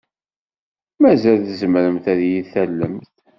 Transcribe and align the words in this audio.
Mazal 1.01 1.39
tzemremt 1.47 2.05
ad 2.11 2.19
iyi-tallemt? 2.25 3.11